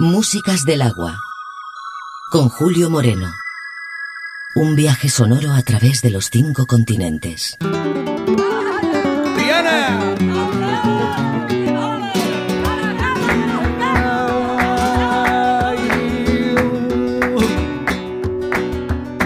Músicas 0.00 0.64
del 0.64 0.82
agua. 0.82 1.18
Con 2.30 2.48
Julio 2.48 2.88
Moreno. 2.88 3.32
Un 4.54 4.76
viaje 4.76 5.08
sonoro 5.08 5.50
a 5.52 5.62
través 5.62 6.02
de 6.02 6.10
los 6.10 6.30
cinco 6.30 6.66
continentes. 6.66 7.58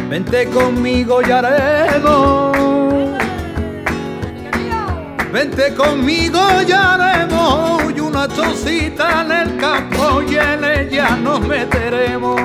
Vente 0.08 0.48
conmigo 0.48 1.20
y 1.20 1.30
haremos. 1.30 2.56
Vente 5.30 5.74
conmigo 5.74 6.40
y 6.66 6.72
haremos 6.72 7.81
una 8.22 8.36
chocita 8.36 9.22
en 9.22 9.32
el 9.32 9.56
campo 9.56 10.22
y 10.22 10.36
en 10.36 10.64
ella 10.64 11.16
nos 11.16 11.40
meteremos. 11.40 12.40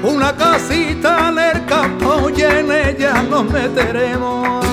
Una 0.00 0.32
casita 0.36 1.30
en 1.30 1.38
el 1.40 1.64
campo 1.66 2.30
y 2.30 2.42
en 2.42 2.70
ella 2.70 3.22
nos 3.28 3.44
meteremos. 3.50 4.64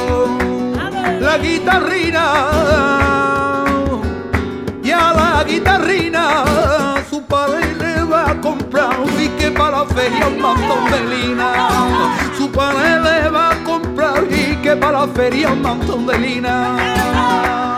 La 1.20 1.38
guitarrina 1.39 2.25
y 4.84 4.91
a 4.91 5.13
la 5.13 5.44
guitarrina 5.47 6.44
su 7.09 7.23
padre 7.23 7.73
le 7.80 8.03
va 8.03 8.31
a 8.31 8.41
comprar 8.41 8.99
un 8.99 9.09
pique 9.11 9.49
para 9.49 9.80
la 9.80 9.86
feria 9.86 10.27
un 10.27 10.39
montón 10.39 10.91
de 10.91 11.16
lina. 11.16 11.53
Su 12.38 12.52
padre 12.52 12.99
le 13.02 13.30
va 13.30 13.49
a 13.49 13.63
comprar 13.63 14.25
y 14.30 14.58
que 14.58 14.75
para 14.75 15.05
la 15.05 15.08
feria 15.08 15.49
un 15.49 15.61
montón 15.63 16.05
de 16.05 16.20
lina. 16.20 17.70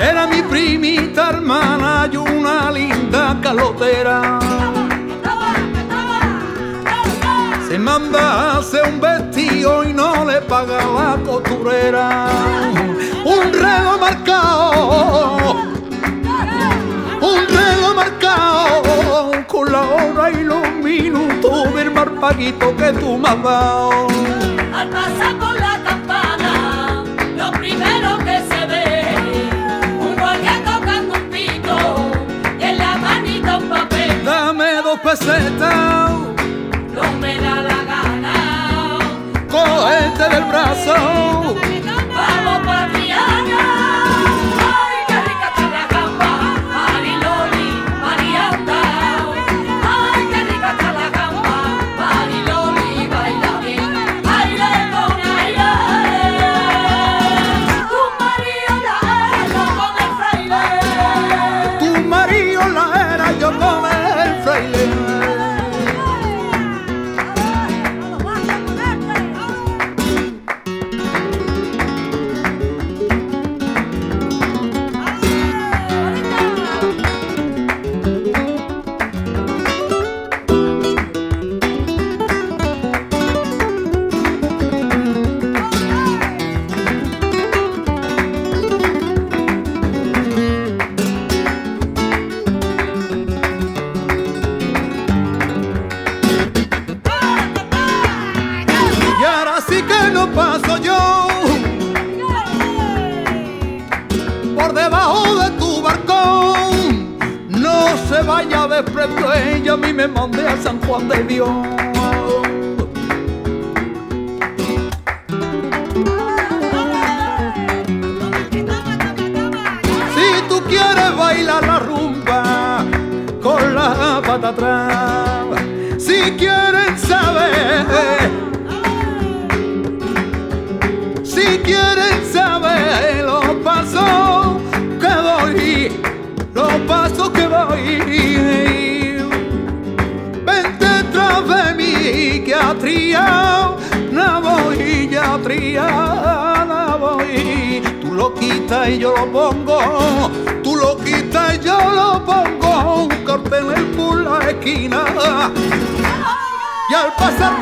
Era 0.00 0.26
mi 0.28 0.42
primita 0.42 1.30
hermana 1.30 2.08
y 2.10 2.16
una 2.16 2.70
linda 2.70 3.36
calotera. 3.42 4.38
Se 7.68 7.78
manda 7.78 8.56
a 8.56 8.60
un 8.60 9.00
vestido 9.00 9.84
y 9.84 9.92
no 9.92 10.24
le 10.24 10.40
paga 10.42 10.78
la 10.78 11.18
costurera. 11.24 12.28
Un 13.24 13.52
reloj 13.52 14.00
marcado, 14.00 15.36
un 17.20 17.46
reloj 17.48 17.94
marcado 17.96 19.46
con 19.48 19.72
la 19.72 19.80
hora 19.82 20.30
y 20.30 20.44
los 20.44 20.72
minutos 20.82 21.74
del 21.74 21.90
marpaguito 21.90 22.76
que 22.76 22.92
tú 22.92 23.18
me 23.18 23.28
has 23.28 23.42
dado. 23.42 24.08
No 35.26 37.12
me 37.20 37.36
da 37.38 37.62
la 37.62 37.84
gana. 37.84 38.98
cogete 39.50 40.28
del 40.34 40.44
brazo. 40.44 41.67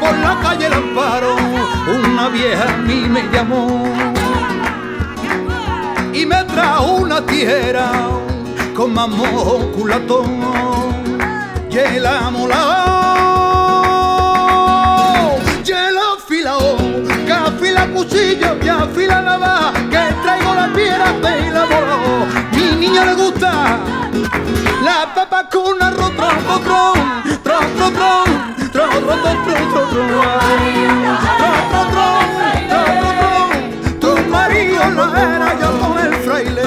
Por 0.01 0.17
la 0.19 0.39
calle 0.43 0.67
el 0.67 0.73
amparo, 0.73 1.37
una 1.87 2.29
vieja 2.29 2.65
a 2.75 2.77
mí 2.79 3.07
me 3.09 3.23
llamó 3.33 3.85
y 6.13 6.27
me 6.27 6.45
trajo 6.45 6.93
una 6.95 7.25
tijera 7.25 7.91
con 8.75 8.93
mamón 8.95 9.73
culatón. 9.73 10.87
Y 11.71 11.79
el 11.79 12.07
amolao 12.07 12.97
y 15.63 15.71
el 15.71 15.99
afilao 15.99 16.77
que 17.27 17.33
afila 17.33 17.87
cuchillo 17.89 18.57
y 18.63 18.69
afila 18.69 19.21
navaja 19.21 19.73
que 19.91 20.15
traigo 20.23 20.55
la 20.55 20.69
piedra 20.73 21.13
de 21.13 21.51
la 21.51 21.65
voló 21.67 22.27
mi 22.53 22.77
niña 22.81 23.05
le 23.05 23.15
gusta 23.15 23.79
la 24.83 25.13
papa 25.15 25.47
con 25.51 25.83
arroz 25.83 26.13
tron 27.45 28.66
tu 34.01 34.31
marido 34.31 34.91
no 34.91 35.17
era 35.17 35.59
yo 35.61 35.79
con 35.81 35.99
el 35.99 36.15
fraile. 36.17 36.63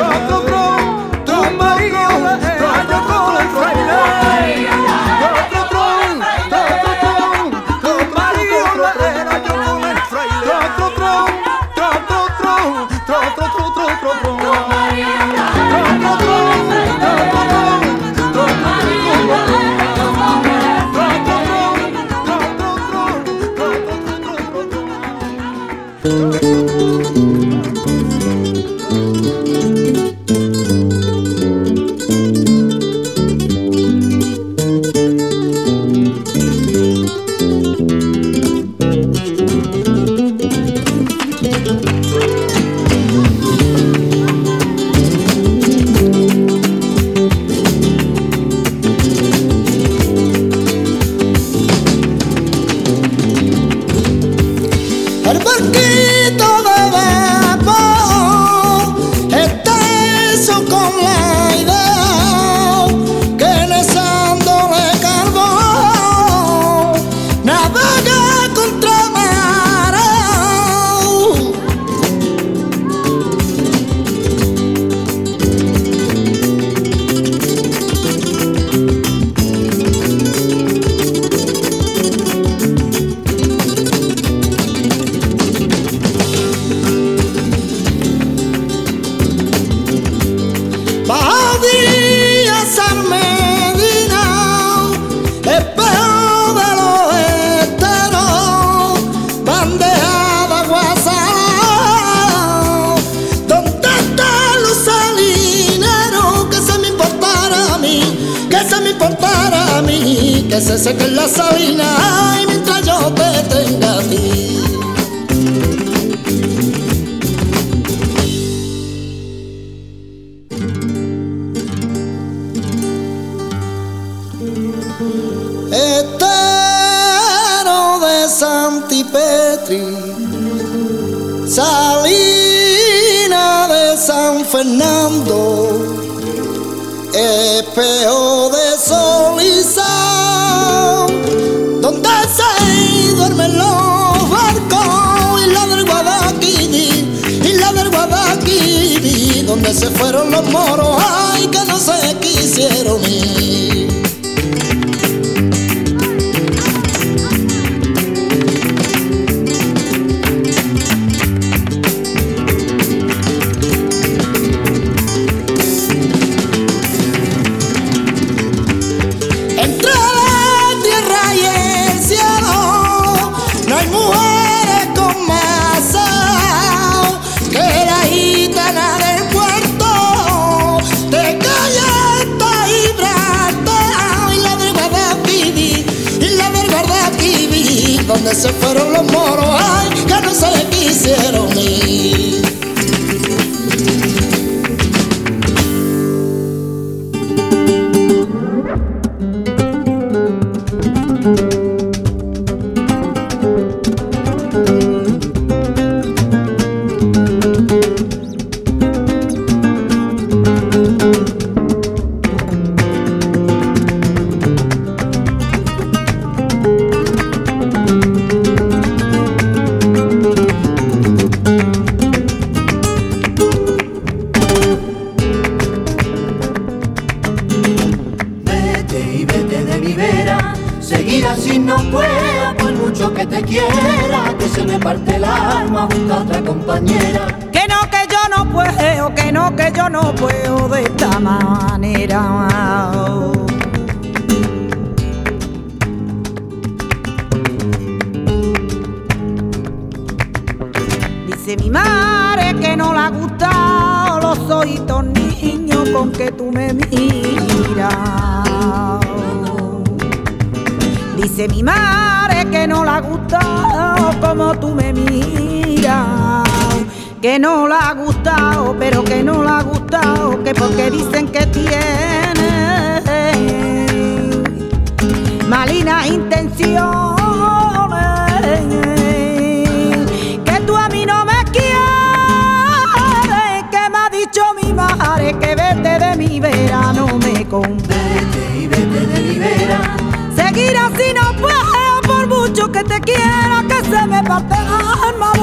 Se 188.36 188.50
fueron 188.54 188.94
los 188.94 189.04
moros. 189.12 189.46
Ay 189.50 189.90
que 190.06 190.22
no 190.22 190.34
se 190.34 190.68
quisieron 190.70 191.50
ir 191.58 192.39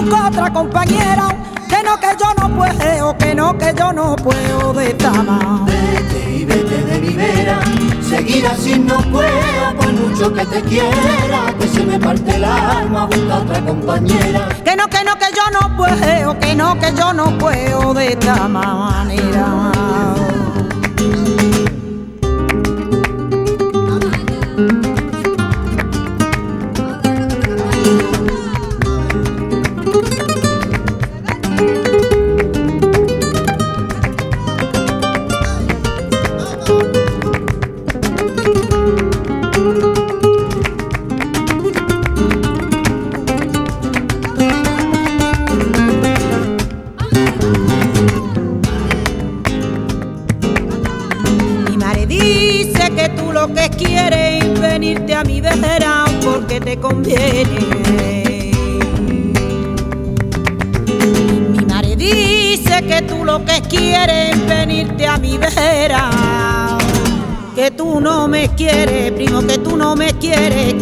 busca 0.07 0.29
otra 0.29 0.53
compañera. 0.53 1.29
Que 1.69 1.83
no, 1.83 1.99
que 1.99 2.09
yo 2.19 2.33
no 2.41 2.57
puedo, 2.57 3.19
que 3.19 3.35
no, 3.35 3.59
que 3.59 3.75
yo 3.77 3.93
no 3.93 4.17
puedo 4.17 4.73
de 4.73 4.91
esta 4.91 5.11
manera. 5.11 5.65
vete 5.67 6.31
y 6.31 6.45
vete 6.45 6.83
de 6.85 6.99
mi 7.01 7.15
vera, 7.15 7.61
seguir 8.09 8.47
así 8.47 8.79
no 8.79 8.99
puedo, 9.11 9.75
por 9.77 9.93
mucho 9.93 10.33
que 10.33 10.47
te 10.47 10.63
quiera, 10.63 11.53
que 11.59 11.67
se 11.67 11.85
me 11.85 11.99
parte 11.99 12.37
el 12.37 12.45
alma, 12.45 13.07
busca 13.07 13.39
otra 13.39 13.61
compañera. 13.65 14.49
Que 14.65 14.77
no, 14.77 14.87
que 14.87 15.03
no, 15.03 15.19
que 15.19 15.27
yo 15.35 15.61
no 15.61 15.77
puedo, 15.77 16.39
que 16.39 16.55
no, 16.55 16.79
que 16.79 16.95
yo 16.95 17.13
no 17.13 17.37
puedo 17.37 17.95
de 17.95 18.13
esta 18.13 18.47
manera. 18.47 19.73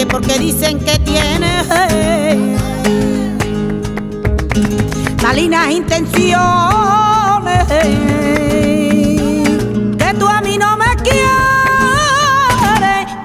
Que 0.05 0.11
porque 0.11 0.39
dicen 0.39 0.79
que 0.81 0.99
tienes 0.99 1.67
malignas 5.23 5.71
intenciones. 5.71 6.35
Que 9.99 10.15
tú 10.19 10.27
a 10.27 10.41
mí 10.41 10.59
no 10.59 10.77
me 10.77 10.95
quieres, 10.97 11.23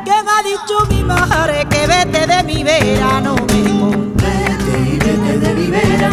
que 0.06 0.24
me 0.24 0.32
ha 0.32 0.42
dicho 0.44 0.86
mi 0.90 1.04
madre 1.04 1.66
que 1.70 1.88
vete 1.88 2.28
de 2.28 2.44
mi 2.44 2.64
verano 2.64 3.36
me 3.36 3.64
conviene. 3.80 4.16
Vete 4.16 4.80
y 4.90 5.00
vete 5.00 5.40
de 5.40 5.54
mi 5.56 5.68
vera, 5.68 6.12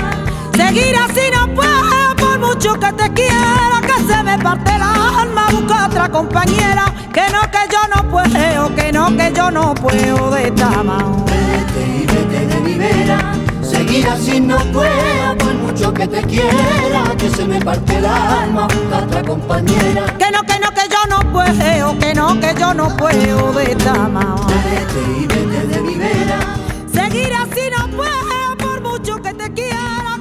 Seguir 0.57 0.97
así 0.97 1.31
no 1.33 1.55
puedo, 1.55 2.17
por 2.17 2.39
mucho 2.39 2.75
que 2.75 2.93
te 2.93 3.13
quiera, 3.13 3.81
que 3.83 4.13
se 4.13 4.23
me 4.23 4.39
parte 4.39 4.75
el 4.75 4.83
alma, 4.83 5.49
busca 5.51 5.87
otra 5.87 6.09
compañera. 6.09 6.93
Que 7.13 7.23
no, 7.33 7.46
que 8.33 8.55
no 8.55 8.75
que 8.75 8.93
no, 8.93 9.17
que 9.17 9.33
yo 9.35 9.51
no 9.51 9.75
puedo 9.75 10.31
de 10.31 10.51
manera. 10.51 11.25
vete 11.27 11.83
y 11.87 12.07
vete 12.07 12.47
de 12.47 12.61
mi 12.61 12.75
vera, 12.75 13.33
seguir 13.63 14.09
así 14.09 14.41
no 14.41 14.59
puedo, 14.73 15.37
por 15.39 15.55
mucho 15.55 15.95
que 15.95 16.07
te 16.07 16.23
quiera, 16.23 17.15
que 17.19 17.31
se 17.31 17.45
me 17.47 17.61
parte 17.61 17.97
el 17.99 18.07
alma, 18.07 18.67
busca 18.67 19.05
otra 19.05 19.23
compañera. 19.23 20.07
Que 20.19 20.31
no, 20.31 20.43
que 20.43 20.59
no, 20.59 20.71
que 20.71 20.89
yo 20.89 21.07
no 21.09 21.33
puedo, 21.33 21.99
que 21.99 22.15
no, 22.15 22.41
que 22.41 22.55
yo 22.59 22.75
no 22.75 22.97
puedo 22.97 23.53
de 23.53 23.73
esta 23.73 23.95
mano. 24.09 24.47
Vete 24.47 25.21
y 25.21 25.27
vete 25.27 25.67
de 25.69 25.81
mi 25.83 25.95
vera. 25.95 26.39
Seguir 26.93 27.33
así 27.35 27.71
no 27.77 27.89
puedo, 27.97 28.57
por 28.59 28.81
mucho 28.81 29.17
que 29.23 29.33
te 29.35 29.53
quiera, 29.53 30.16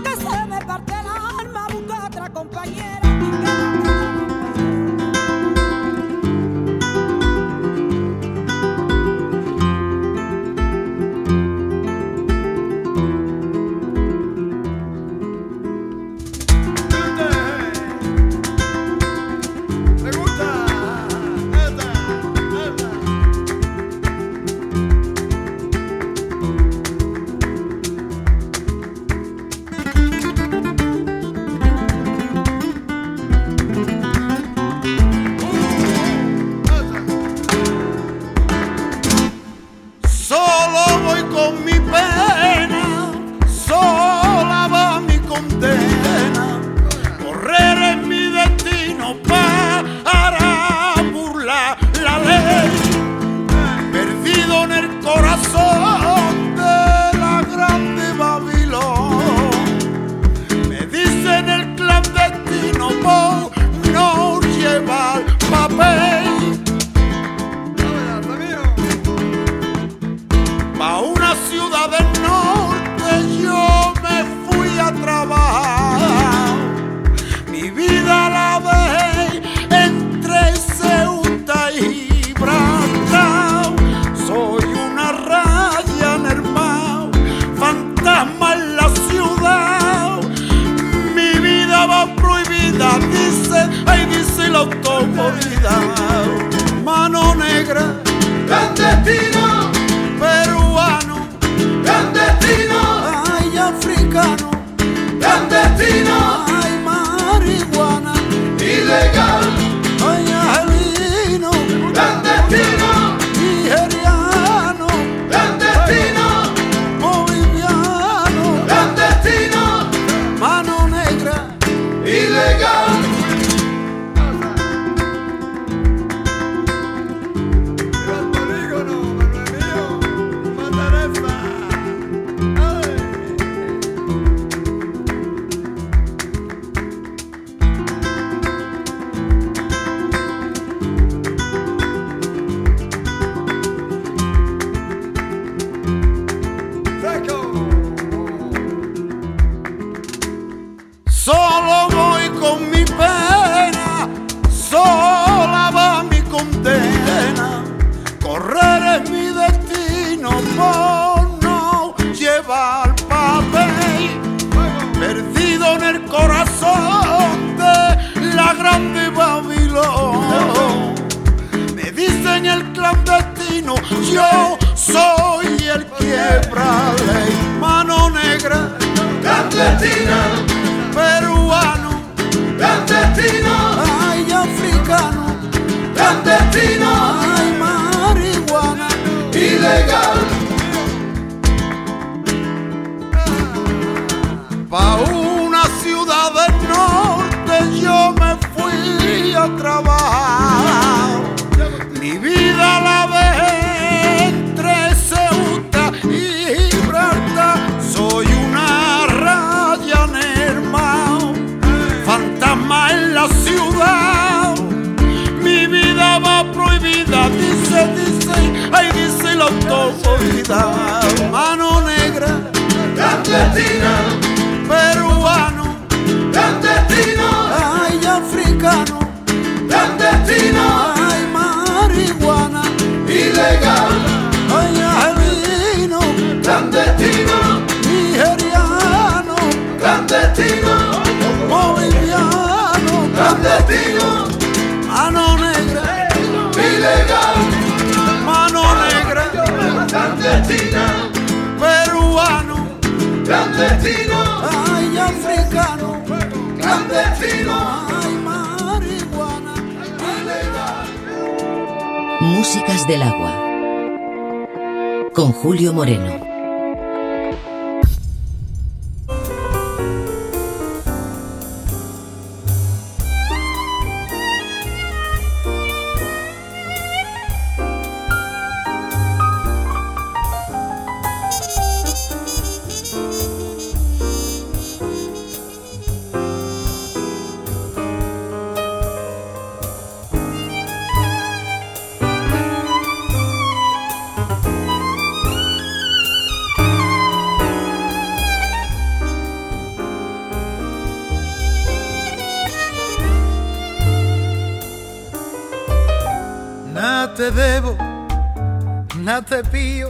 pío. 309.51 309.89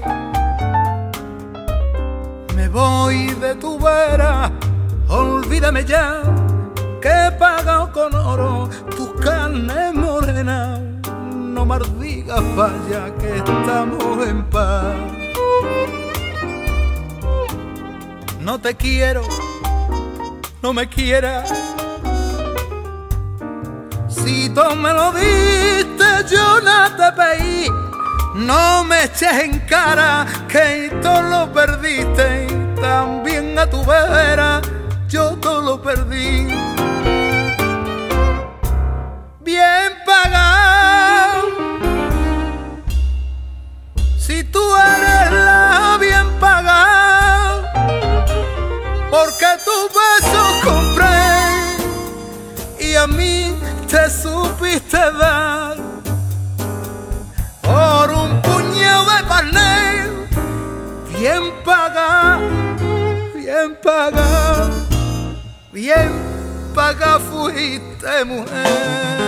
Me 2.55 2.69
voy 2.69 3.27
de 3.27 3.55
tu 3.55 3.77
vera, 3.77 4.51
olvídame 5.09 5.83
ya 5.83 6.21
que 7.01 7.09
he 7.09 7.31
pagado 7.31 7.91
con 7.91 8.15
oro 8.15 8.69
tu 8.95 9.13
carne 9.15 9.91
morena. 9.93 10.79
No 11.33 11.65
maldigas, 11.65 12.43
vaya 12.55 13.13
que 13.19 13.37
estamos 13.37 14.27
en 14.27 14.43
paz. 14.49 14.95
No 18.39 18.59
te 18.59 18.75
quiero, 18.75 19.21
no 20.61 20.73
me 20.73 20.87
quieras. 20.87 21.51
Si 24.07 24.49
tú 24.49 24.61
me 24.75 24.93
lo 24.93 25.11
diste, 25.11 26.05
yo 26.29 26.61
no 26.61 26.95
te 26.95 27.11
pedí. 27.11 27.84
No 28.35 28.83
me 28.83 29.05
eches 29.05 29.43
en 29.43 29.59
cara 29.59 30.25
que 30.49 30.91
tú 31.01 31.09
lo 31.29 31.53
perdiste. 31.53 32.47
También 32.81 33.57
a 33.57 33.65
tu 33.65 33.81
vera 33.85 34.61
yo 35.07 35.37
todo 35.37 35.61
lo 35.61 35.81
perdí. 35.81 36.45
Bien 39.39 39.93
pagado. 40.05 41.47
Si 44.19 44.43
tú 44.43 44.59
eres 44.75 45.31
la 45.31 45.97
bien 45.97 46.27
pagado. 46.37 47.63
Porque 49.09 49.47
tus 49.63 49.87
besos 49.95 50.51
compré 50.61 51.21
y 52.81 52.95
a 52.95 53.07
mí 53.07 53.57
te 53.87 54.09
supiste 54.09 54.97
dar 54.97 55.74
bien 61.25 61.51
paga, 61.63 62.37
bien 63.33 63.75
paga, 63.81 64.69
bien 65.71 66.11
paga 66.75 67.17
fuiste 67.17 68.25
mujer. 68.25 69.25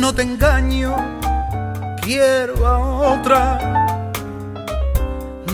No 0.00 0.12
te 0.12 0.22
engaño, 0.22 0.96
quiero 2.02 2.66
a 2.66 2.78
otra. 3.12 3.75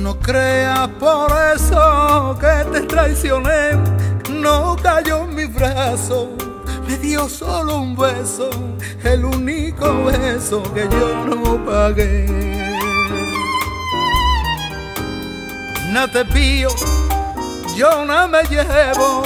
No 0.03 0.19
creas 0.19 0.89
por 0.99 1.31
eso 1.55 2.37
que 2.41 2.71
te 2.73 2.81
traicioné. 2.87 3.79
No 4.29 4.75
cayó 4.83 5.23
en 5.23 5.35
mi 5.37 5.45
brazo, 5.45 6.31
me 6.89 6.97
dio 6.99 7.29
solo 7.29 7.79
un 7.79 7.95
beso, 7.95 8.51
el 9.05 9.25
único 9.25 10.07
beso 10.07 10.61
que 10.75 10.89
yo 10.89 11.25
no 11.25 11.65
pagué. 11.65 12.27
No 15.93 16.09
te 16.11 16.25
pío, 16.25 16.71
yo 17.77 18.05
no 18.05 18.27
me 18.27 18.43
llevo 18.45 19.23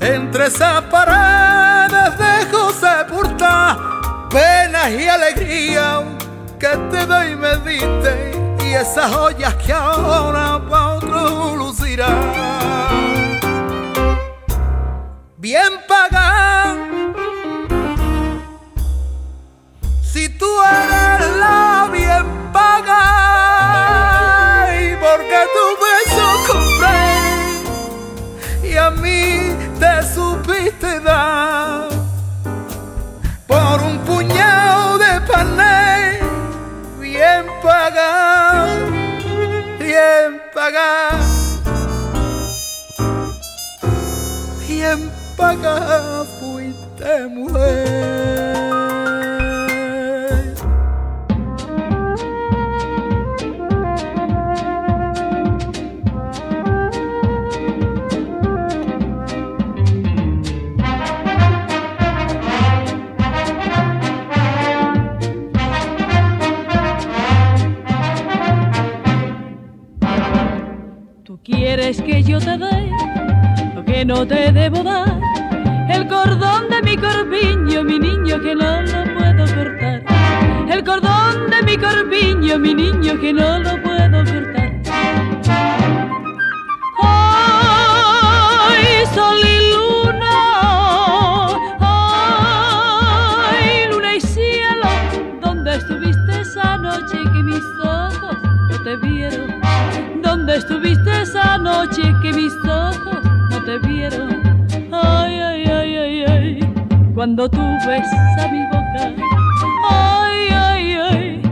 entre 0.00 0.46
esas 0.46 0.82
paredes 0.84 2.16
dejo 2.16 2.72
sepultar 2.72 3.76
penas 4.30 4.90
y 4.92 5.06
alegría 5.06 5.79
que 6.60 6.76
te 6.90 7.06
doy 7.06 7.34
me 7.36 7.56
diste 7.68 8.32
y 8.62 8.74
esas 8.74 9.10
joyas 9.14 9.54
que 9.54 9.72
ahora 9.72 10.60
pa' 10.68 10.96
otro 10.96 11.56
lucirán. 11.56 12.20
Bien 15.38 15.72
pagan 15.88 17.14
si 20.02 20.28
tú 20.28 20.50
eres 20.82 21.36
la 21.38 21.88
bien 21.90 22.26
paga 22.52 22.98
y 24.82 24.96
porque 25.04 25.38
tu 25.56 25.66
beso 25.86 26.26
compré 26.50 27.04
y 28.68 28.70
a 28.76 28.90
mí 28.90 29.56
te 29.78 29.92
supiste 30.14 31.00
dar 31.00 31.59
pagado, 37.80 38.90
bien 39.78 40.42
pagado, 40.54 41.18
bien 44.68 45.10
pagado 45.34 46.26
fuiste 46.38 47.26
mujer. 47.28 48.99
Quieres 71.50 72.00
que 72.00 72.22
yo 72.22 72.38
te 72.38 72.56
dé 72.56 72.90
lo 73.74 73.84
que 73.84 74.04
no 74.04 74.26
te 74.26 74.52
debo 74.52 74.82
dar. 74.82 75.20
El 75.88 76.06
cordón 76.06 76.68
de 76.70 76.82
mi 76.82 76.96
corpiño, 76.96 77.82
mi 77.84 77.98
niño, 77.98 78.40
que 78.40 78.54
no 78.54 78.82
lo 78.82 79.04
puedo 79.18 79.44
cortar. 79.54 80.02
El 80.70 80.84
cordón 80.84 81.50
de 81.50 81.62
mi 81.62 81.76
corpiño, 81.76 82.58
mi 82.58 82.74
niño, 82.74 83.20
que 83.20 83.32
no 83.32 83.58
lo 83.58 83.82
puedo 83.82 84.24
cortar. 84.24 84.59
¿Dónde 100.50 100.66
estuviste 100.66 101.22
esa 101.22 101.58
noche 101.58 102.12
que 102.22 102.32
mis 102.32 102.52
ojos 102.66 103.22
no 103.50 103.62
te 103.62 103.78
vieron? 103.86 104.42
Ay, 104.90 105.38
ay, 105.38 105.64
ay, 105.64 105.96
ay, 105.96 106.24
ay, 106.24 106.74
cuando 107.14 107.48
tú 107.48 107.60
besas 107.86 108.50
mi 108.50 108.66
boca. 108.66 109.14
Ay, 109.88 110.48
ay, 110.50 110.92
ay, 110.94 111.42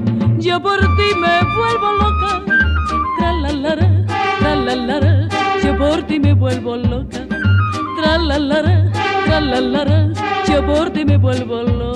yo 0.41 0.61
por 0.61 0.81
ti 0.81 1.15
me 1.17 1.39
vuelvo 1.55 1.93
loca. 1.93 2.43
Tra 3.21 3.33
la 3.35 5.29
yo 5.63 5.79
por 5.79 6.03
ti 6.03 6.19
me 6.19 6.35
vuelvo 6.35 6.77
loca. 6.77 7.19
Tra 8.01 8.19
la 8.19 10.13
yo 10.49 10.67
por 10.67 10.91
ti 10.91 11.05
me 11.05 11.17
vuelvo 11.19 11.63
loca. 11.63 11.88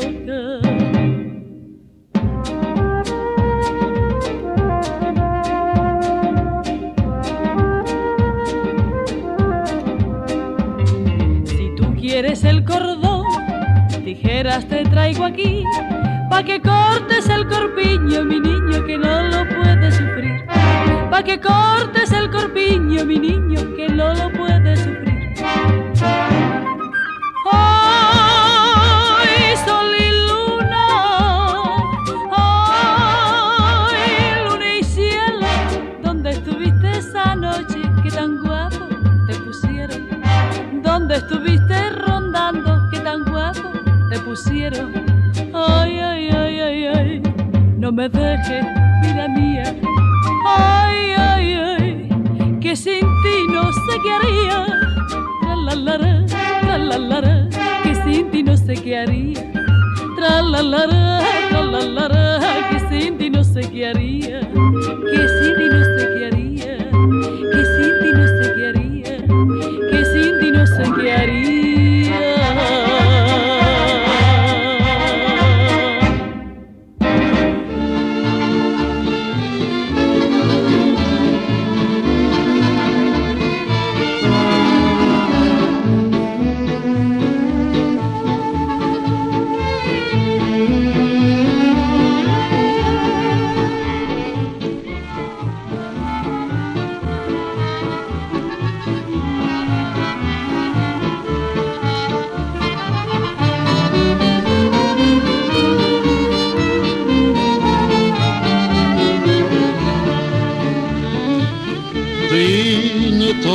Traigo 14.85 15.25
aquí, 15.25 15.65
pa' 16.31 16.43
que 16.43 16.61
cortes 16.61 17.29
el 17.29 17.47
corpiño, 17.47 18.25
mi 18.25 18.41
niño, 18.41 18.85
que 18.87 18.99
no 18.99 19.23
lo 19.23 19.49
puede 19.49 19.91
sufrir. 19.93 20.45
Pa' 21.11 21.23
que 21.23 21.41
cortes 21.41 22.13
el 22.13 22.31
corpiño, 22.31 23.05
mi 23.05 23.19
niño, 23.19 23.75
que 23.77 23.89
no 23.89 24.15
lo 24.15 24.31
puede 24.33 24.42
me 48.03 48.09
dejes, 48.09 48.67
vida 49.03 49.29
mía. 49.29 49.77
Ay, 50.45 51.13
ay, 51.17 51.55
ay, 51.55 52.59
que 52.61 52.75
sin 52.75 53.01
ti 53.23 53.37
no 53.49 53.73
sé 53.73 53.95
qué 54.03 54.13
haría. 54.13 54.67
Tra 55.41 55.57
la 55.57 55.75
la 55.77 55.97
la 56.79 56.99
la 56.99 57.49
que 57.85 57.95
sin 57.95 58.31
ti 58.31 58.43
no 58.43 58.57
sé 58.57 58.75
qué 58.75 58.99
haría. 58.99 59.53
Tra 60.17 60.43
la 60.43 60.63
la 60.63 60.87
la 60.87 61.81
la, 61.97 62.09
que 62.71 62.81
sin 62.91 63.19
ti 63.19 63.31
no 63.31 63.45
sé 63.45 63.61
qué 63.71 63.87
haría. 63.87 64.42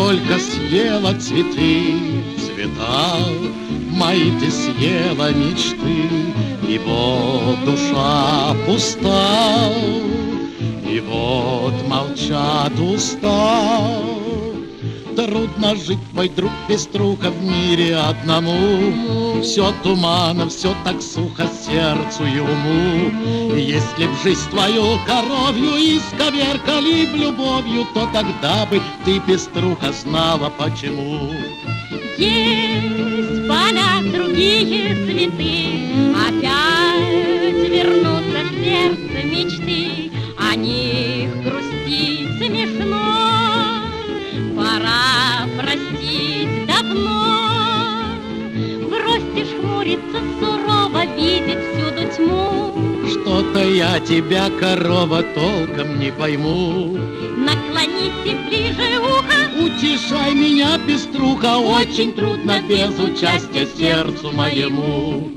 Только 0.07 0.39
съела 0.39 1.13
цветы, 1.19 2.23
цвета, 2.39 3.17
Мои 3.91 4.31
ты 4.39 4.49
съела 4.49 5.33
мечты, 5.33 6.33
И 6.65 6.79
вот 6.85 7.65
душа 7.65 8.55
пуста, 8.65 9.73
И 10.89 11.01
вот 11.01 11.73
молчат 11.89 12.71
уста. 12.79 13.99
Трудно 15.13 15.75
жить, 15.75 15.99
мой 16.13 16.29
друг 16.29 16.51
Пеструха, 16.69 17.29
в 17.29 17.43
мире 17.43 17.97
одному. 17.97 19.41
Все 19.41 19.73
туманно, 19.83 20.47
все 20.47 20.73
так 20.85 21.01
сухо 21.01 21.49
сердцу 21.67 22.25
и 22.25 22.39
уму. 22.39 23.56
Если 23.56 24.08
б 24.08 24.12
жизнь 24.23 24.49
твою 24.49 24.97
коровью 25.06 25.97
исковеркали 25.97 27.06
б 27.06 27.17
любовью, 27.17 27.86
то 27.93 28.08
тогда 28.13 28.65
бы 28.65 28.82
ты, 29.06 29.19
Пеструха, 29.19 29.91
знала 29.91 30.51
почему. 30.58 31.32
Есть 32.17 32.88
в 32.88 33.47
полях 33.47 34.12
другие 34.12 34.95
цветы, 35.06 36.13
Опять 36.27 37.69
вернутся 37.69 38.39
в 38.43 38.63
сердце 38.63 39.06
Видеть 51.17 51.58
всюду 51.73 52.08
тьму, 52.15 53.08
Что-то 53.10 53.63
я 53.63 53.99
тебя, 53.99 54.49
корова, 54.60 55.23
толком 55.23 55.99
не 55.99 56.12
пойму. 56.12 56.95
Наклоните 57.36 58.38
ближе 58.47 58.99
ухо, 58.99 59.49
Утешай 59.60 60.36
меня, 60.36 60.77
пеструха, 60.86 61.58
очень 61.58 62.13
трудно 62.13 62.62
без 62.69 62.99
участия 62.99 63.65
сердцу 63.65 64.32
моему. 64.32 65.37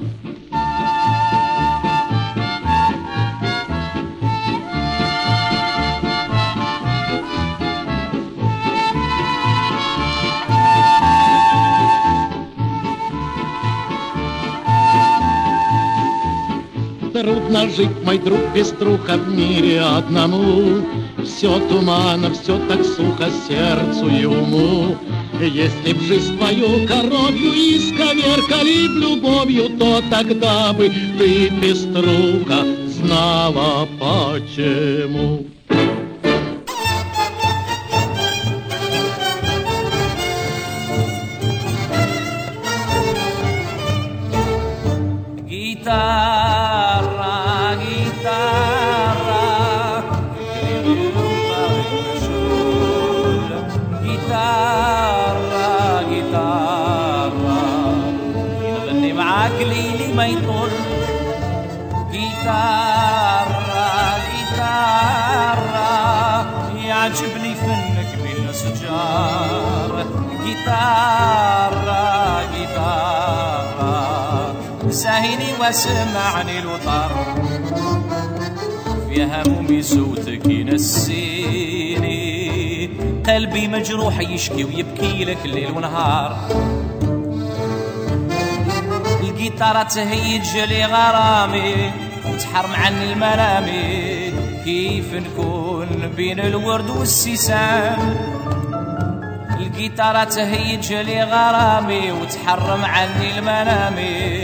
Трудно 17.20 17.68
жить, 17.68 18.02
мой 18.02 18.16
друг 18.16 18.40
Пеструха, 18.54 19.18
в 19.18 19.28
мире 19.28 19.82
одному. 19.82 20.82
Все 21.22 21.60
туманно, 21.68 22.32
все 22.32 22.58
так 22.66 22.82
сухо 22.82 23.28
сердцу 23.46 24.08
и 24.08 24.24
уму. 24.24 24.96
Если 25.38 25.92
б 25.92 26.00
жизнь 26.00 26.38
твою 26.38 26.86
коровью 26.88 27.52
исковеркали 27.52 28.88
б 28.88 29.00
любовью, 29.00 29.68
то 29.78 30.02
тогда 30.08 30.72
бы 30.72 30.90
ты, 31.18 31.50
Пеструха, 31.60 32.64
знала 32.88 33.86
почему. 33.98 35.44
ساهيني 75.72 76.00
واسمعني 76.00 76.58
الوتر 76.58 77.10
في 79.08 79.24
همومي 79.24 79.82
صوتك 79.82 80.46
ينسيني. 80.46 82.10
قلبي 83.26 83.68
مجروح 83.68 84.20
يشكي 84.20 84.64
ويبكي 84.64 85.24
لك 85.24 85.38
ليل 85.44 85.70
ونهار. 85.70 86.36
الجيتارة 89.20 89.82
تهيج 89.82 90.56
لي 90.56 90.84
غرامي 90.84 91.90
وتحرم 92.28 92.74
عني 92.74 93.12
المنامي 93.12 94.32
كيف 94.64 95.14
نكون 95.14 96.12
بين 96.16 96.40
الورد 96.40 96.90
والسيسان؟ 96.90 98.16
الجيتارة 99.60 100.24
تهيج 100.24 100.92
لي 100.92 101.22
غرامي 101.22 102.12
وتحرم 102.12 102.84
عني 102.84 103.38
المنامي. 103.38 104.39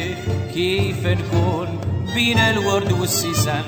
كيف 0.57 1.07
نكون 1.07 1.81
بين 2.15 2.39
الورد 2.39 2.93
والسيسان؟ 2.93 3.65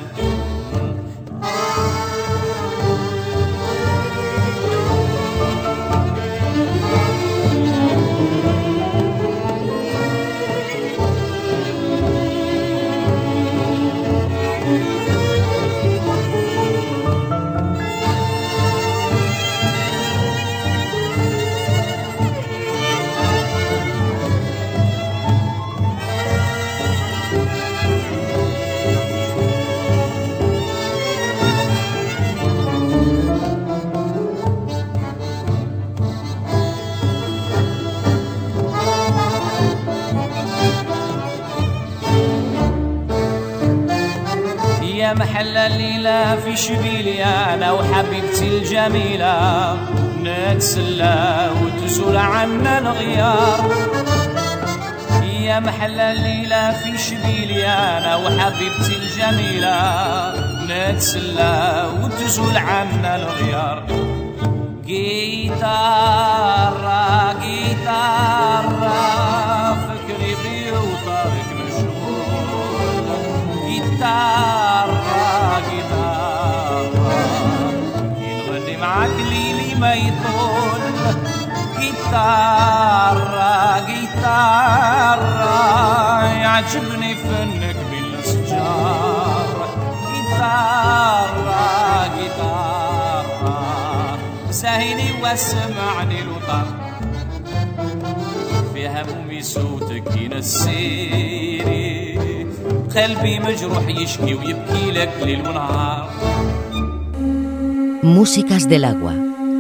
يا 45.08 45.14
محلى 45.14 45.66
الليلة 45.66 46.36
في 46.36 46.56
شبيلي 46.56 47.24
أنا 47.24 47.72
وحبيبتي 47.72 48.58
الجميلة. 48.58 49.76
نتسلى 50.22 51.50
وتزول 51.62 52.16
عنا 52.16 52.78
الغيار. 52.78 53.74
يا 55.40 55.60
محلى 55.60 56.12
الليلة 56.12 56.72
في 56.72 56.98
شبيلي 56.98 57.66
أنا 57.66 58.16
وحبيبتي 58.16 58.96
الجميلة. 58.96 59.78
نتسلى 60.68 61.86
وتزول 62.02 62.56
عنا 62.56 63.16
الغيار. 63.16 63.82
جيتارة 64.86 66.22
جيتارة 67.42 68.98
فكري 69.74 70.32
بيوطارك 70.42 71.48
مشغول 71.58 73.06
جيتارة 73.66 74.57
جيتارة 84.88 86.24
يعجبني 86.24 87.14
فنك 87.14 87.76
بالاشجار 87.90 89.68
جيتارة 90.12 91.66
جيتارة 92.18 93.58
سهيني 94.50 95.22
واسمعني 95.22 96.22
الوطن 96.22 96.64
في 98.74 98.88
همومي 98.88 99.42
صوتك 99.42 100.16
ينسيني 100.16 101.98
قلبي 102.96 103.38
مجروح 103.38 103.88
يشكي 103.88 104.34
ويبكي 104.34 104.90
لك 104.90 105.12
ليل 105.22 105.48
ونهار 105.48 106.08
Músicas 108.02 108.68
del 108.68 108.84
agua, 108.84 109.14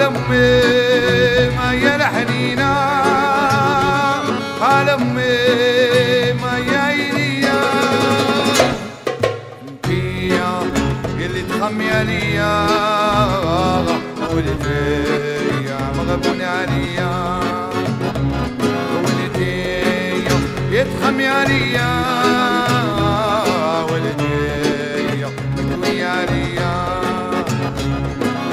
على 0.00 0.08
امي 0.08 1.56
ما 1.56 1.72
يا 1.74 1.96
الحنينه 1.96 2.64
على 4.62 4.94
أمي 4.94 6.32
ما 6.42 6.58
يا 6.72 6.78
عينيا 6.78 7.60
انت 9.68 9.86
يا 9.90 11.26
اللي 11.26 11.42
تخمي 11.42 11.90
عليا. 11.90 12.66
ولدي 14.32 14.80
يا 15.68 15.78
مغبون 15.96 16.40
عليا 16.42 17.40
ولدي 19.04 19.80
يتخمي 20.70 21.26
عليا 21.26 21.90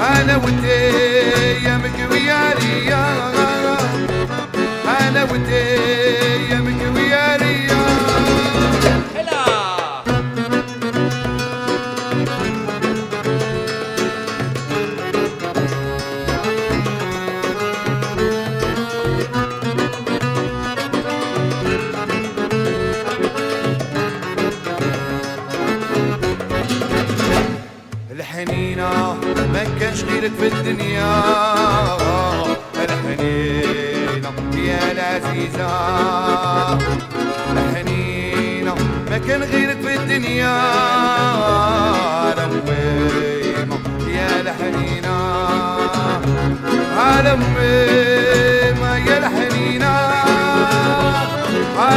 على 0.00 0.34
ودي 0.36 1.07
مقوية 1.68 1.76
مقوية 1.76 2.54
ليا 2.54 3.04
أنا 5.08 5.22
وديت 5.24 6.07
غيرك 30.18 30.32
في 30.40 30.46
الدنيا. 30.46 31.22
الحنينة 32.84 34.30
يا 34.54 34.92
العزيزة. 34.92 35.70
الحنينة 37.52 38.74
ما 39.10 39.18
كان 39.18 39.42
غيرك 39.42 39.76
في 39.80 39.94
الدنيا. 39.94 40.58
الأميمة 42.32 43.78
يا 44.08 44.40
الحنينة 44.40 45.16
الأميمة 47.20 48.90
يا 48.96 49.18
الحنينة 49.18 49.94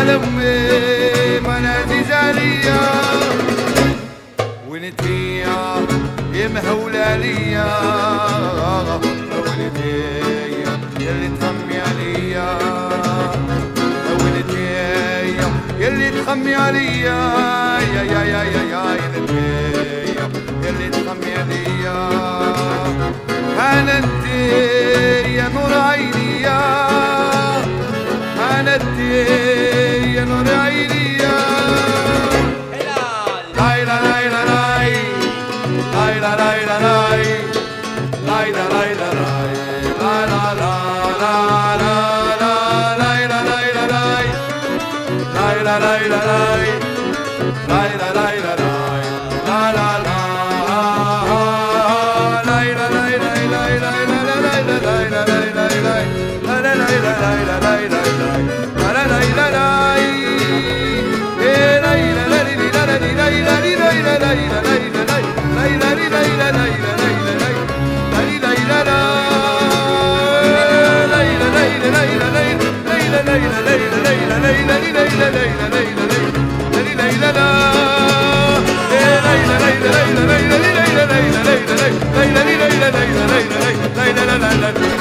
الأميمة 0.01 1.57
العزيزة 1.57 2.31
ليا. 2.31 2.81
يا 6.41 6.47
مهولة 6.47 7.15
ليا 7.15 7.71
يلي 10.99 11.29
تخمي 11.39 11.77
عليا. 11.87 12.49
ونتيا 14.19 15.21
يلي 15.79 16.09
تخمي 16.11 16.55
عليا. 16.55 17.19
يا 17.95 18.03
يا 18.13 18.21
يا 18.23 18.43
يا 18.43 18.61
يا 18.73 18.83
يلي 20.63 20.87
تخمي 20.89 21.31
عليا. 21.41 21.99
أنا 23.59 24.01
يا 25.37 25.49
نور 25.53 25.73
عيني 25.73 26.41
يا 26.41 26.61
أنت 28.59 28.99
يا 30.15 30.23
نور 30.25 30.47
عيني 30.63 31.00
la 84.25 84.37
la 84.37 84.49
la 84.53 84.71
la 84.71 85.00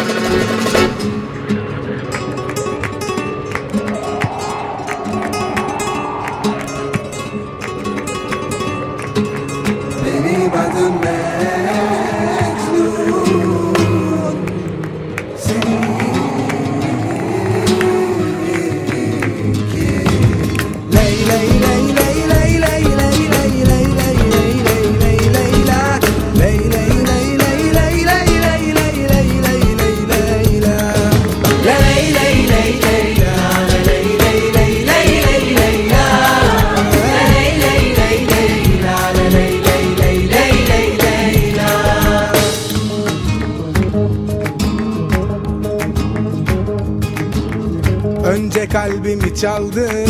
çaldın. 49.40 50.06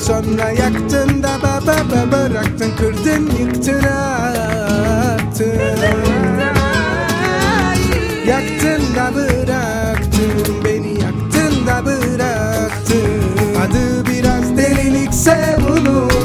Sonra 0.00 0.50
yaktın 0.50 1.22
da 1.22 1.30
ba 1.42 1.60
ba 1.66 1.76
ba 1.90 2.12
bıraktın 2.12 2.70
Kırdın 2.78 3.30
yıktın 3.38 3.82
attın. 3.84 5.60
Yaktın 8.26 8.82
da 8.96 9.14
bıraktın 9.14 10.64
Beni 10.64 10.88
yaktın 10.88 11.66
da 11.66 11.84
bıraktın. 11.84 13.22
Adı 13.60 14.06
biraz 14.06 14.56
delilikse 14.56 15.56
bunun 15.68 16.15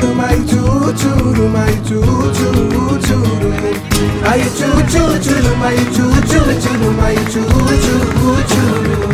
churu 0.00 0.14
my 0.14 0.36
choo 0.48 0.92
churu 1.00 1.48
my 1.52 1.72
choo 1.86 2.32
choo 2.32 2.98
churu 3.06 3.50
ai 4.30 4.40
choo 4.58 4.80
choo 4.92 5.18
churu 5.24 5.52
my 5.60 5.76
choo 5.94 6.10
choo 6.30 6.52
churu 6.62 6.90
my 7.00 7.14
choo 7.32 7.44
choo 7.84 8.36
churu 8.50 9.09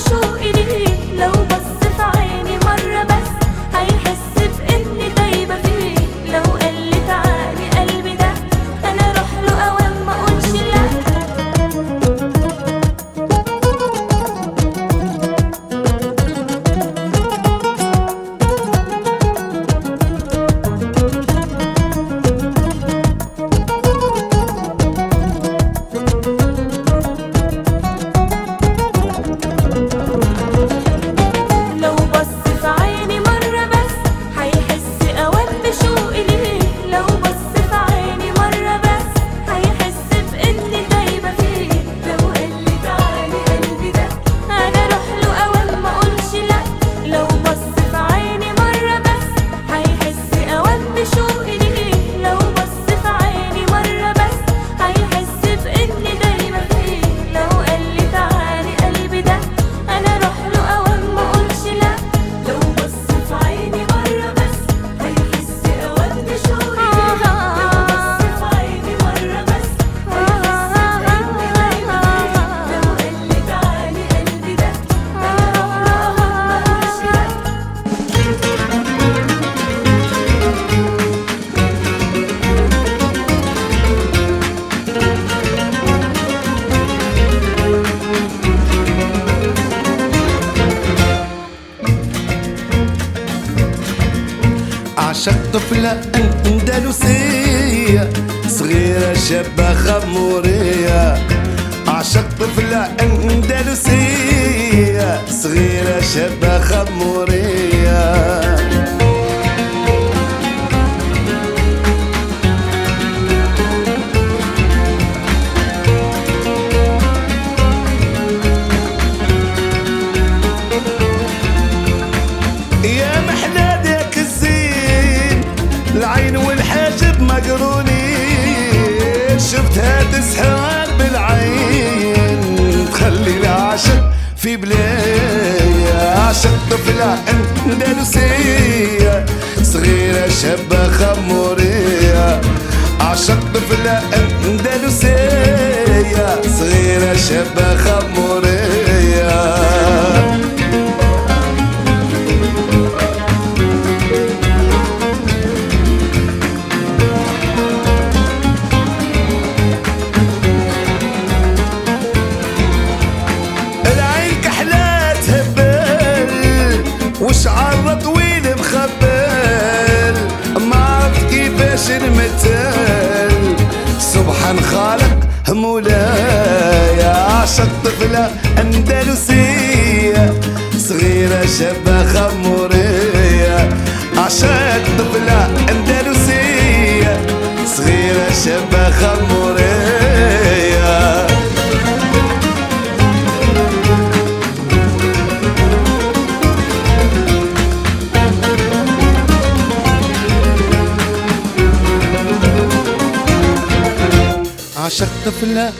special. 0.00 0.34
It 0.36 0.59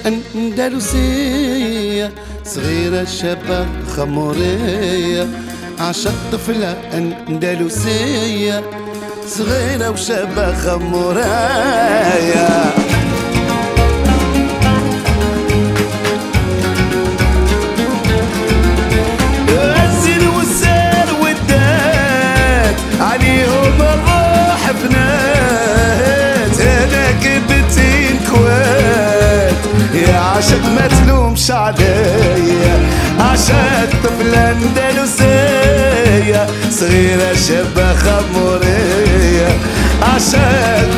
أندلسية 0.07 2.11
صغيرة 2.45 3.05
شابة 3.05 3.66
خمورية. 3.97 5.28
عشق 5.80 6.14
طفلة 6.32 6.76
أندلسية 6.95 8.62
صغيرة 9.28 9.91
وشابة 9.91 10.55
خمورية. 10.55 12.47
שבחמוריה 37.47 37.95
חמורע 37.97 39.51
אסעט 40.01 40.88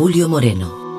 Julio 0.00 0.30
Moreno. 0.30 0.89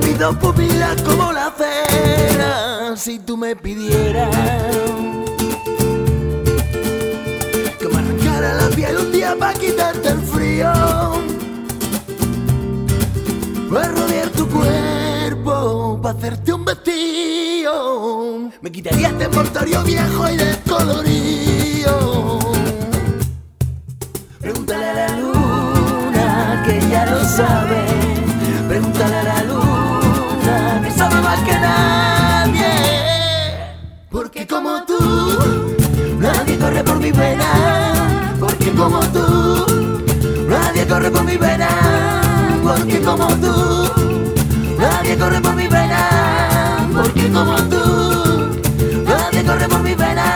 rápido 0.00 0.38
pupilas 0.38 1.02
como 1.02 1.32
la 1.32 1.52
cena. 1.56 2.96
Si 2.96 3.18
tú 3.18 3.36
me 3.36 3.56
pidieras 3.56 4.30
que 7.78 7.88
me 7.88 7.98
arrancara 7.98 8.54
la 8.54 8.68
piel 8.70 8.96
un 8.96 9.12
día 9.12 9.36
para 9.38 9.52
quitarte 9.54 10.08
el 10.08 10.20
frío, 10.20 10.72
para 13.70 13.88
rodear 13.88 14.30
tu 14.30 14.48
cuerpo, 14.48 16.00
para 16.02 16.18
hacerte 16.18 16.52
un 16.52 16.64
vestido, 16.64 18.50
me 18.60 18.72
quitaría 18.72 19.08
este 19.08 19.28
mortorio 19.28 19.82
viejo 19.84 20.30
y 20.30 20.36
descolorido. 20.36 22.38
Pregúntale 24.40 24.84
a 24.84 24.94
la 24.94 25.16
luna 25.16 26.62
que 26.64 26.80
ya 26.88 27.06
lo 27.06 27.24
sabe. 27.24 27.84
Pregúntale 28.68 29.16
a 29.16 29.22
la 29.24 29.39
como 34.50 34.82
tú, 34.84 34.98
nadie 36.18 36.58
corre 36.58 36.82
por 36.82 36.98
mi 36.98 37.12
pena. 37.12 38.34
Porque 38.40 38.72
como 38.72 39.00
tú, 39.12 40.04
nadie 40.48 40.86
corre 40.86 41.10
por 41.10 41.24
mi 41.24 41.38
pena. 41.38 41.68
Porque 42.62 43.00
como 43.00 43.28
tú, 43.36 43.90
nadie 44.76 45.16
corre 45.16 45.40
por 45.40 45.54
mi 45.54 45.68
pena. 45.68 46.88
Porque 46.92 47.30
como 47.30 47.56
tú, 47.68 48.60
nadie 49.06 49.44
corre 49.44 49.68
por 49.68 49.80
mi 49.80 49.94
pena. 49.94 50.26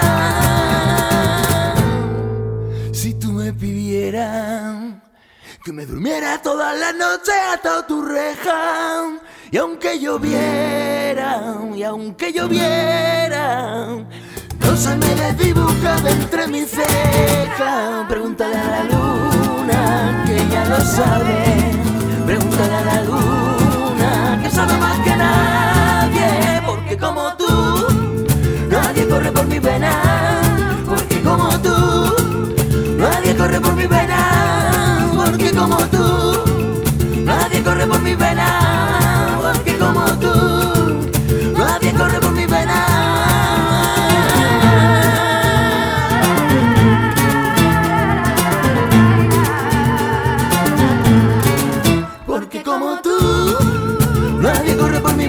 Si 2.93 3.15
tú 3.15 3.33
me 3.33 3.53
pidieras 3.53 4.77
que 5.65 5.73
me 5.73 5.87
durmiera 5.87 6.41
toda 6.41 6.73
la 6.75 6.93
noche 6.93 7.33
hasta 7.53 7.87
tu 7.87 8.03
reja 8.03 9.19
y 9.55 9.57
aunque 9.57 10.01
lloviera, 10.01 11.41
y 11.77 11.85
aunque 11.85 12.33
lloviera, 12.33 13.87
no 14.59 14.77
se 14.77 14.97
me 14.97 15.15
desdibuja 15.15 15.95
de 16.01 16.11
entre 16.11 16.49
mis 16.49 16.71
cejas. 16.71 18.05
Pregúntale 18.09 18.57
a 18.57 18.69
la 18.69 18.83
luna, 18.83 20.25
que 20.27 20.39
ya 20.53 20.65
lo 20.65 20.81
sabe. 20.81 21.71
Pregúntale 22.27 22.75
a 22.75 22.85
la 22.85 23.03
luna, 23.03 24.41
que 24.43 24.51
sabe 24.51 24.77
más 24.77 24.99
que 25.05 25.15
nadie. 25.15 26.63
Porque 26.67 26.99
como 26.99 27.37
tú, 27.37 27.87
nadie 28.69 29.07
corre 29.07 29.31
por 29.31 29.47
mi 29.47 29.61
vena. 29.61 30.43
Porque 30.85 31.23
como 31.23 31.61
tú, 31.61 32.13
nadie 32.99 33.37
corre 33.37 33.61
por 33.61 33.77
mi 33.77 33.87
vena. 33.87 35.13
Porque 35.15 35.53
como 35.53 35.77
tú, 35.87 36.43
nadie 37.25 37.63
corre 37.63 37.87
por 37.87 38.03
mi 38.03 38.17
vena. 38.17 38.94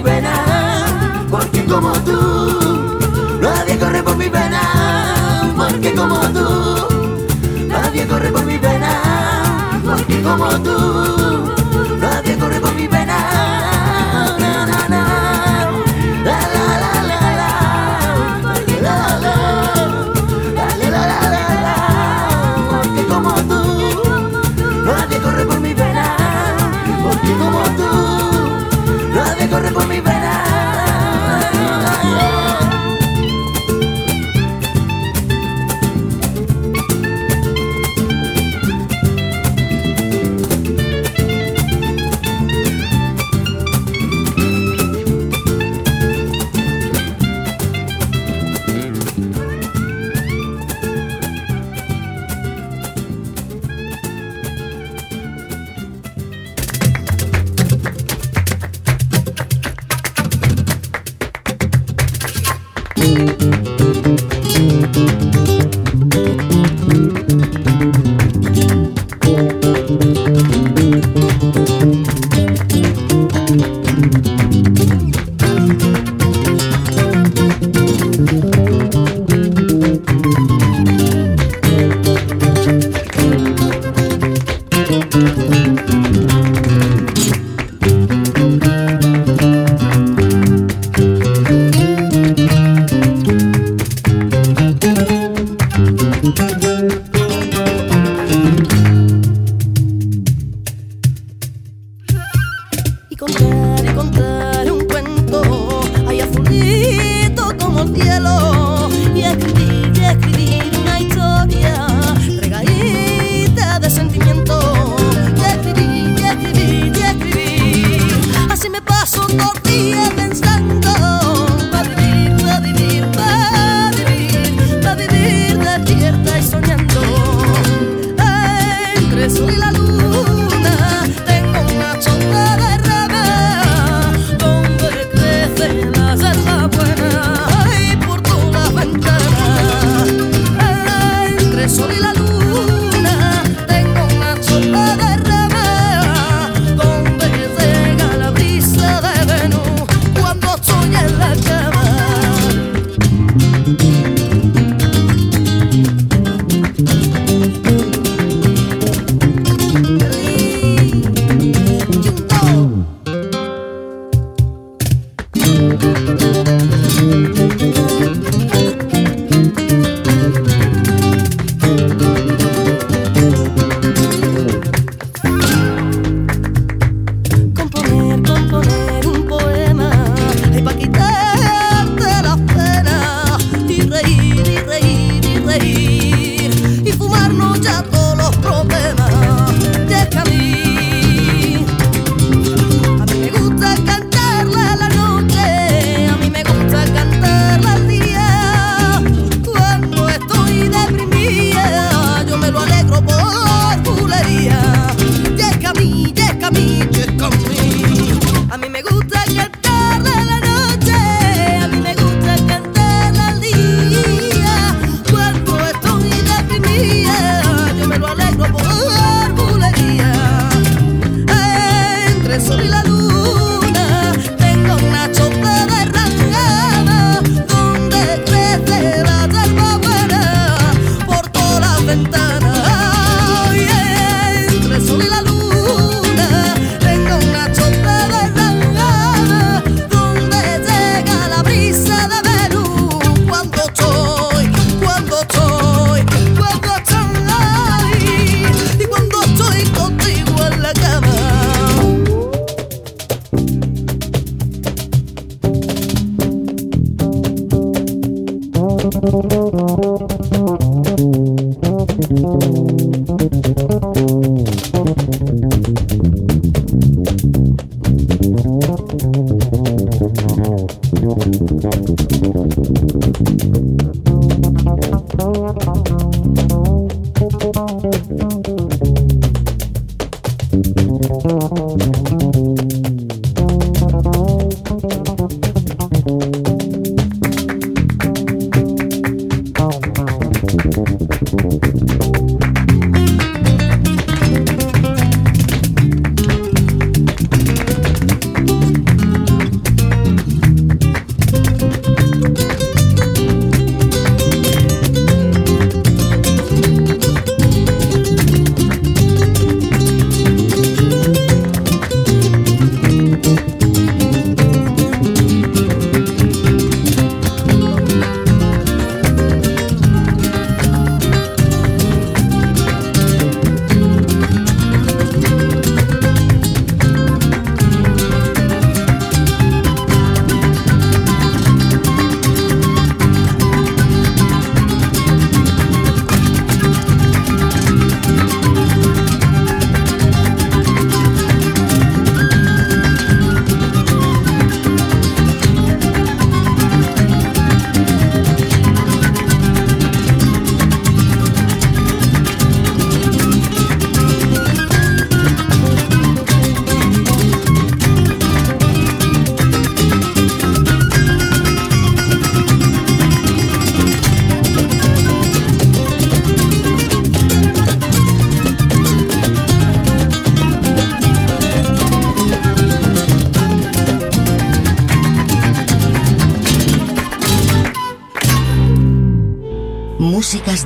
Mi. 0.00 0.86
Porque 1.30 1.64
como 1.64 1.92
tú, 2.04 2.98
nadie 3.40 3.78
corre 3.78 4.02
por 4.02 4.16
mi 4.16 4.28
vena. 4.28 5.52
Porque 5.56 5.94
como 5.94 6.20
tú, 6.32 6.88
nadie 7.68 8.06
corre 8.06 8.30
por 8.30 8.44
mi 8.44 8.58
vena. 8.58 9.42
Porque 9.84 10.22
como 10.22 10.48
tú, 10.60 11.25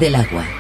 del 0.01 0.15
agua. 0.15 0.60